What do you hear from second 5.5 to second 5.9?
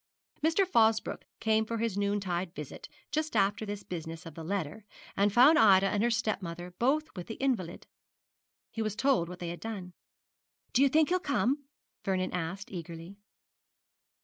Ida